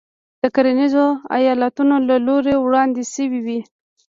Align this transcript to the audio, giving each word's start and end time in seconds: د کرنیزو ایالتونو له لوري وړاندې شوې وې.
د 0.41 0.43
کرنیزو 0.55 1.05
ایالتونو 1.37 1.95
له 2.09 2.15
لوري 2.27 2.55
وړاندې 2.59 3.01
شوې 3.13 3.39
وې. 3.45 3.59